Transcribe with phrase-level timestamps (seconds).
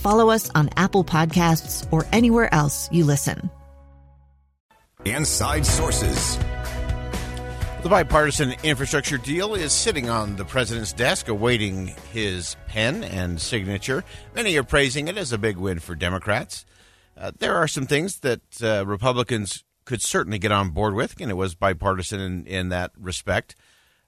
[0.00, 3.50] follow us on Apple Podcasts, or anywhere else you listen.
[5.04, 6.38] Inside Sources.
[7.82, 14.04] The bipartisan infrastructure deal is sitting on the president's desk awaiting his pen and signature.
[14.34, 16.66] Many are praising it as a big win for Democrats.
[17.16, 21.30] Uh, there are some things that uh, Republicans could certainly get on board with, and
[21.30, 23.56] it was bipartisan in, in that respect.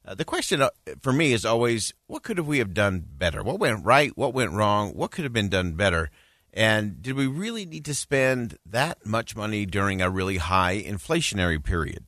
[0.05, 3.43] Uh, the question uh, for me is always what could we have done better?
[3.43, 4.17] What went right?
[4.17, 4.91] What went wrong?
[4.91, 6.11] What could have been done better?
[6.53, 11.63] And did we really need to spend that much money during a really high inflationary
[11.63, 12.05] period?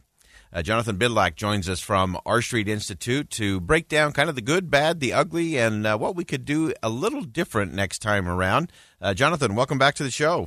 [0.53, 4.43] Uh, Jonathan Bydlak joins us from R Street Institute to break down kind of the
[4.43, 8.29] good, bad, the ugly, and uh, what we could do a little different next time
[8.29, 8.71] around.
[9.01, 10.47] Uh, Jonathan, welcome back to the show.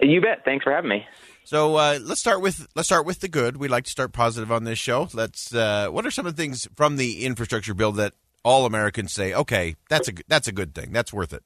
[0.00, 0.44] You bet.
[0.44, 1.06] Thanks for having me.
[1.46, 3.56] So uh, let's start with let's start with the good.
[3.56, 5.08] We like to start positive on this show.
[5.14, 5.54] Let's.
[5.54, 9.32] Uh, what are some of the things from the infrastructure bill that all Americans say,
[9.32, 10.90] okay, that's a that's a good thing.
[10.90, 11.44] That's worth it.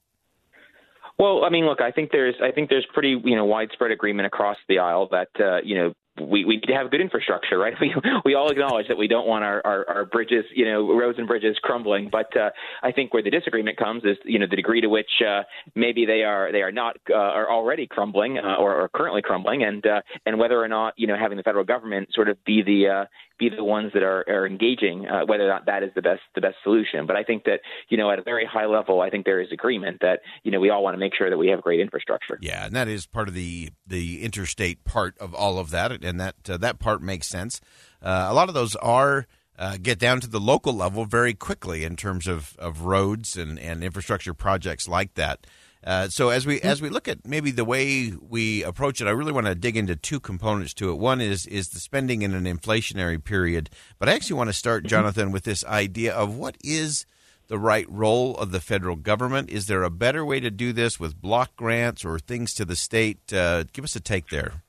[1.18, 4.26] Well, I mean, look, I think there's I think there's pretty you know widespread agreement
[4.26, 7.74] across the aisle that uh, you know we, we have good infrastructure, right?
[7.80, 11.18] We we all acknowledge that we don't want our, our, our bridges, you know, roads
[11.18, 12.10] and bridges crumbling.
[12.10, 12.50] But uh,
[12.82, 15.42] I think where the disagreement comes is, you know, the degree to which uh,
[15.74, 19.62] maybe they are they are not uh, are already crumbling uh, or, or currently crumbling,
[19.62, 22.62] and uh, and whether or not you know having the federal government sort of be
[22.62, 23.04] the uh,
[23.40, 26.20] be the ones that are, are engaging, uh, whether or not that is the best
[26.36, 27.06] the best solution.
[27.06, 29.48] But I think that you know at a very high level, I think there is
[29.50, 32.38] agreement that you know we all want to make sure that we have great infrastructure.
[32.40, 36.20] Yeah, and that is part of the the interstate part of all of that, and
[36.20, 37.60] that uh, that part makes sense.
[38.02, 39.26] Uh, a lot of those are.
[39.58, 43.58] Uh, get down to the local level very quickly in terms of, of roads and,
[43.58, 45.46] and infrastructure projects like that.
[45.82, 49.10] Uh, so as we as we look at maybe the way we approach it, I
[49.10, 50.98] really want to dig into two components to it.
[50.98, 54.82] One is is the spending in an inflationary period, but I actually want to start,
[54.82, 54.90] mm-hmm.
[54.90, 57.06] Jonathan, with this idea of what is
[57.48, 59.50] the right role of the federal government.
[59.50, 62.76] Is there a better way to do this with block grants or things to the
[62.76, 63.32] state?
[63.32, 64.62] Uh, give us a take there.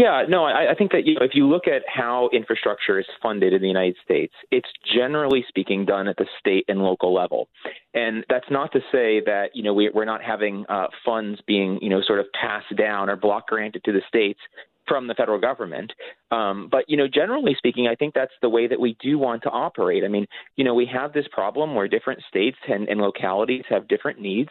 [0.00, 3.04] Yeah, no, I, I think that you know, if you look at how infrastructure is
[3.22, 7.50] funded in the United States, it's generally speaking done at the state and local level.
[7.92, 11.78] And that's not to say that you know we, we're not having uh, funds being
[11.82, 14.40] you know sort of passed down or block granted to the states
[14.88, 15.92] from the federal government.
[16.30, 19.42] Um, but you know, generally speaking, I think that's the way that we do want
[19.42, 20.02] to operate.
[20.02, 23.86] I mean, you know, we have this problem where different states and, and localities have
[23.86, 24.48] different needs.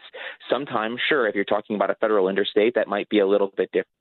[0.48, 3.68] Sometimes, sure, if you're talking about a federal interstate, that might be a little bit
[3.72, 3.99] different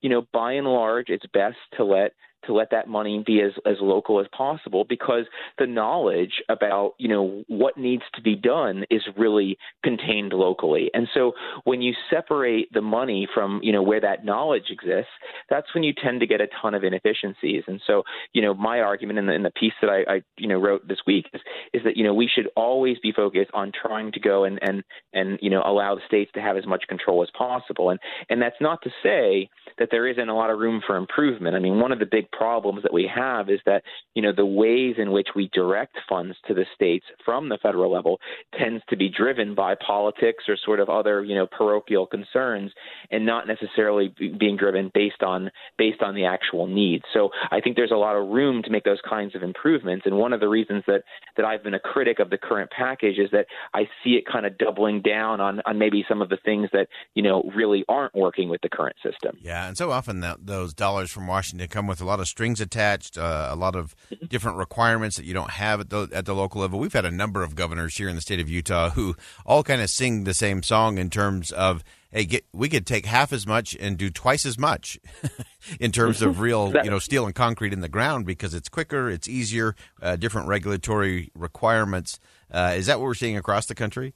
[0.00, 2.12] you know, by and large, it's best to let
[2.46, 5.24] to let that money be as, as local as possible because
[5.58, 10.90] the knowledge about you know what needs to be done is really contained locally.
[10.94, 11.32] And so
[11.64, 15.10] when you separate the money from you know where that knowledge exists
[15.50, 17.64] that's when you tend to get a ton of inefficiencies.
[17.66, 20.48] And so you know my argument in the, in the piece that I, I you
[20.48, 21.40] know wrote this week is,
[21.72, 24.82] is that you know we should always be focused on trying to go and and
[25.12, 27.90] and you know allow the states to have as much control as possible.
[27.90, 31.56] And and that's not to say that there isn't a lot of room for improvement.
[31.56, 33.82] I mean one of the big problems that we have is that
[34.14, 37.92] you know the ways in which we direct funds to the states from the federal
[37.92, 38.18] level
[38.58, 42.72] tends to be driven by politics or sort of other you know parochial concerns
[43.10, 47.04] and not necessarily being driven based on based on the actual needs.
[47.12, 50.06] So I think there's a lot of room to make those kinds of improvements.
[50.06, 51.02] And one of the reasons that
[51.36, 54.46] that I've been a critic of the current package is that I see it kind
[54.46, 58.14] of doubling down on on maybe some of the things that you know really aren't
[58.14, 59.36] working with the current system.
[59.40, 62.60] Yeah, and so often that, those dollars from Washington come with a lot of strings
[62.60, 63.94] attached, uh, a lot of
[64.28, 66.78] different requirements that you don't have at the at the local level.
[66.78, 69.16] We've had a number of governors here in the state of Utah who
[69.46, 73.06] all kind of sing the same song in terms of hey, get, we could take
[73.06, 74.98] half as much and do twice as much
[75.80, 79.10] in terms of real, you know, steel and concrete in the ground because it's quicker,
[79.10, 82.18] it's easier, uh, different regulatory requirements.
[82.50, 84.14] Uh, is that what we're seeing across the country?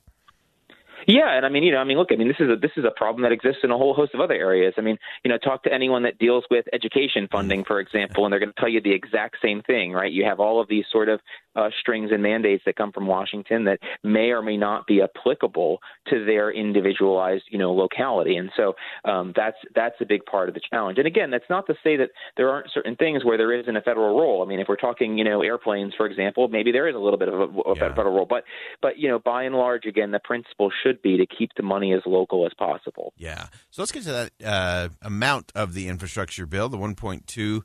[1.06, 2.70] Yeah, and I mean, you know, I mean, look, I mean, this is a this
[2.76, 4.74] is a problem that exists in a whole host of other areas.
[4.78, 8.32] I mean, you know, talk to anyone that deals with education funding, for example, and
[8.32, 10.12] they're going to tell you the exact same thing, right?
[10.12, 11.20] You have all of these sort of
[11.56, 15.78] uh, strings and mandates that come from Washington that may or may not be applicable
[16.08, 20.54] to their individualized, you know, locality, and so um, that's that's a big part of
[20.54, 20.98] the challenge.
[20.98, 23.82] And again, that's not to say that there aren't certain things where there isn't a
[23.82, 24.42] federal role.
[24.42, 27.18] I mean, if we're talking, you know, airplanes, for example, maybe there is a little
[27.18, 27.94] bit of a, a yeah.
[27.94, 28.44] federal role, but
[28.80, 31.92] but you know, by and large, again, the principle should be to keep the money
[31.92, 33.12] as local as possible.
[33.16, 33.46] Yeah.
[33.70, 37.60] So let's get to that uh, amount of the infrastructure bill, the 1.2 uh,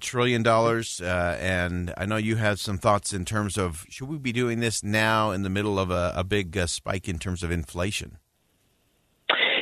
[0.00, 1.00] trillion dollars.
[1.00, 4.60] Uh, and I know you have some thoughts in terms of should we be doing
[4.60, 8.18] this now in the middle of a, a big uh, spike in terms of inflation?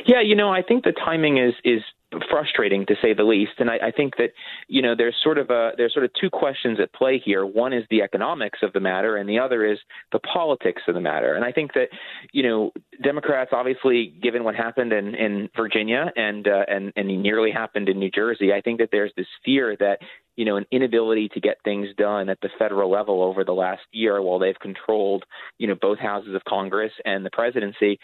[0.05, 1.81] Yeah, you know, I think the timing is is
[2.29, 3.53] frustrating to say the least.
[3.59, 4.31] And I, I think that
[4.67, 7.45] you know there's sort of a there's sort of two questions at play here.
[7.45, 9.79] One is the economics of the matter, and the other is
[10.11, 11.35] the politics of the matter.
[11.35, 11.89] And I think that
[12.31, 12.71] you know
[13.03, 17.99] Democrats, obviously, given what happened in in Virginia and uh, and and nearly happened in
[17.99, 19.99] New Jersey, I think that there's this fear that
[20.35, 23.81] you know, an inability to get things done at the federal level over the last
[23.91, 25.25] year while they've controlled,
[25.57, 27.99] you know, both houses of Congress and the presidency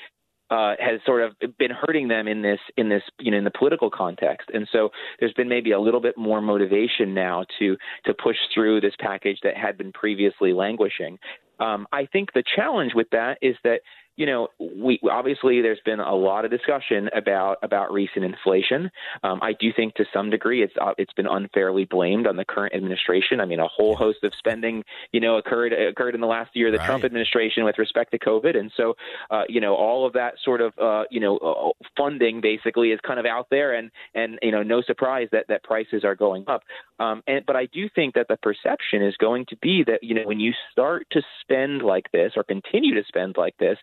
[0.50, 3.52] uh, has sort of been hurting them in this in this you know in the
[3.52, 4.90] political context, and so
[5.20, 7.76] there's been maybe a little bit more motivation now to
[8.06, 11.18] to push through this package that had been previously languishing.
[11.60, 13.82] Um, I think the challenge with that is that
[14.18, 18.90] you know, we obviously there's been a lot of discussion about about recent inflation.
[19.24, 22.46] Um, I do think to some degree it's uh, it's been unfairly blamed on the
[22.46, 23.42] current administration.
[23.42, 26.68] I mean, a whole host of spending, you know, occurred occurred in the last year
[26.68, 26.86] of the right.
[26.86, 28.96] Trump administration with respect to COVID, and so
[29.32, 33.00] uh, you know all of that sort of uh, you know uh, funding basically is
[33.06, 36.46] kind of out there, and and you know no surprise that that prices are going
[36.48, 36.64] up.
[37.00, 40.16] Um, and but I do think that the perception is going to be that you
[40.16, 43.78] know when you start to spend like this or continue to spend like this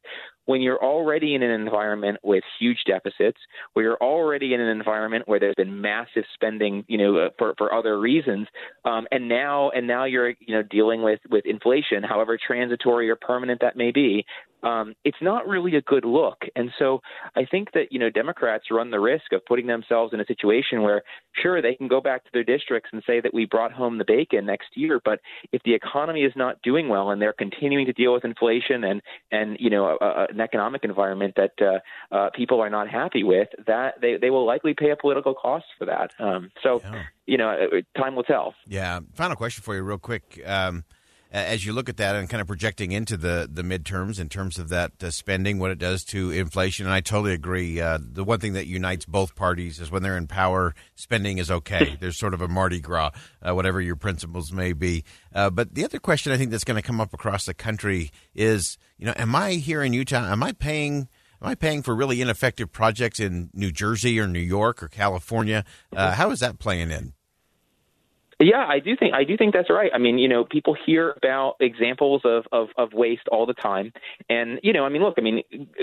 [0.45, 3.39] when you're already in an environment with huge deficits,
[3.73, 7.55] where you're already in an environment where there's been massive spending, you know, uh, for
[7.57, 8.49] for other reasons,
[8.85, 13.17] um, and now and now you're you know dealing with with inflation, however transitory or
[13.17, 14.25] permanent that may be,
[14.63, 16.39] um, it's not really a good look.
[16.57, 17.01] And so
[17.37, 20.83] I think that, you know, Democrats run the risk of putting themselves in a situation
[20.83, 21.03] where,
[21.41, 24.05] sure, they can go back to their districts and say that we brought home the
[24.05, 25.01] bacon next year.
[25.05, 25.21] But
[25.53, 29.03] if the economy is not doing well and they're continuing to deal with inflation and,
[29.31, 33.25] and you know, a, a, an economic environment that uh, uh, people are not happy
[33.25, 36.13] with, that they, they will likely pay a political cost for that.
[36.19, 37.03] Um, so, yeah.
[37.27, 38.55] you know, uh, time will tell.
[38.67, 39.01] Yeah.
[39.15, 40.41] Final question for you, real quick.
[40.47, 40.85] Um,
[41.33, 44.59] as you look at that and kind of projecting into the, the midterms in terms
[44.59, 46.85] of that uh, spending, what it does to inflation.
[46.85, 47.81] And I totally agree.
[47.81, 51.51] Uh, the one thing that unites both parties is when they're in power, spending is
[51.51, 51.97] okay.
[52.01, 55.05] There's sort of a Mardi Gras, uh, whatever your principles may be.
[55.35, 58.11] Uh, but the other question I think that's going to come up across the country
[58.35, 60.31] is, you know, am I here in Utah?
[60.31, 61.09] Am I paying?
[61.41, 65.65] Am I paying for really ineffective projects in New Jersey or New York or California?
[65.93, 67.15] Uh, how is that playing in?
[68.43, 69.91] Yeah, I do think I do think that's right.
[69.95, 73.93] I mean, you know, people hear about examples of, of, of waste all the time,
[74.29, 75.43] and you know, I mean, look, I mean,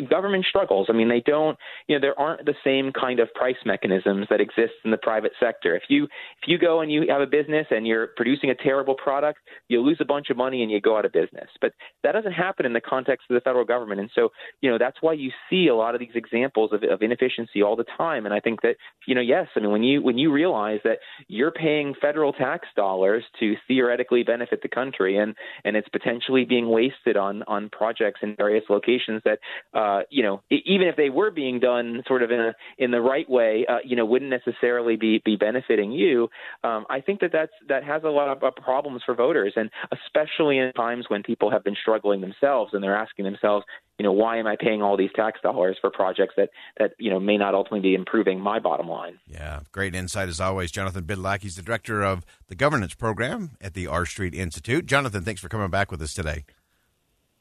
[0.09, 0.87] government struggles.
[0.89, 1.57] I mean, they don't,
[1.87, 5.31] you know, there aren't the same kind of price mechanisms that exist in the private
[5.39, 5.75] sector.
[5.75, 8.95] If you if you go and you have a business and you're producing a terrible
[8.95, 9.39] product,
[9.69, 11.49] you lose a bunch of money and you go out of business.
[11.61, 11.71] But
[12.03, 14.29] that doesn't happen in the context of the federal government, and so
[14.61, 17.77] you know that's why you see a lot of these examples of, of inefficiency all
[17.77, 18.25] the time.
[18.25, 18.75] And I think that
[19.07, 20.97] you know, yes, I mean, when you when you realize that
[21.29, 26.45] you're paying federal tax tax dollars to theoretically benefit the country, and and it's potentially
[26.45, 29.39] being wasted on on projects in various locations that
[29.73, 33.01] uh, you know even if they were being done sort of in a in the
[33.01, 36.29] right way, uh, you know wouldn't necessarily be be benefiting you.
[36.63, 39.69] Um, I think that that's that has a lot of uh, problems for voters, and
[39.91, 43.65] especially in times when people have been struggling themselves and they're asking themselves,
[43.99, 47.11] you know, why am I paying all these tax dollars for projects that that you
[47.11, 49.19] know may not ultimately be improving my bottom line?
[49.27, 51.41] Yeah, great insight as always, Jonathan Bydlak.
[51.41, 54.85] He's the director of the governance program at the R Street Institute.
[54.85, 56.45] Jonathan, thanks for coming back with us today.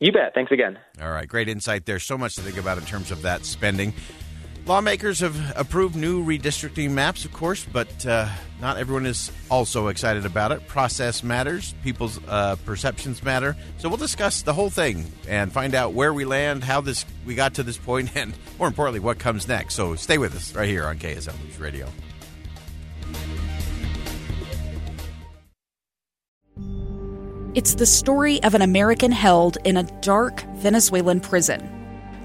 [0.00, 0.34] You bet.
[0.34, 0.78] Thanks again.
[1.00, 2.00] All right, great insight there.
[2.00, 3.92] So much to think about in terms of that spending.
[4.68, 8.28] Lawmakers have approved new redistricting maps, of course, but uh,
[8.60, 10.68] not everyone is also excited about it.
[10.68, 13.56] Process matters, people's uh, perceptions matter.
[13.78, 17.34] So we'll discuss the whole thing and find out where we land, how this we
[17.34, 19.74] got to this point, and more importantly, what comes next.
[19.74, 21.88] So stay with us right here on KSL News Radio.
[27.54, 31.58] It's the story of an American held in a dark Venezuelan prison.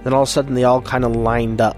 [0.03, 1.77] Then all of a sudden, they all kind of lined up